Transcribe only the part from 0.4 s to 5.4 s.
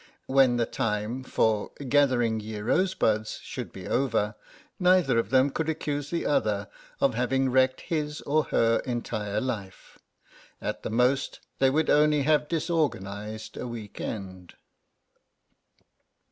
the time for gathering ye rosebuds should be over, neither of